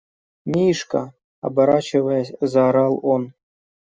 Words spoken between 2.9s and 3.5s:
он.